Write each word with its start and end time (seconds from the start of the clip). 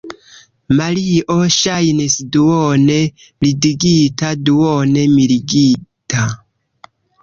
Mario 0.79 1.35
ŝajnis 1.57 2.17
duone 2.37 2.97
ridigita, 3.47 4.35
duone 4.51 5.09
mirigita. 5.17 6.31